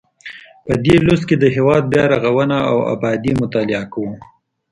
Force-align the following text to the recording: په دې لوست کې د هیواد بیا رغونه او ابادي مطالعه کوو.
په 0.65 0.73
دې 0.83 0.95
لوست 1.05 1.23
کې 1.29 1.35
د 1.39 1.45
هیواد 1.55 1.83
بیا 1.91 2.03
رغونه 2.13 2.57
او 2.71 2.77
ابادي 2.93 3.33
مطالعه 3.41 3.83
کوو. 3.93 4.13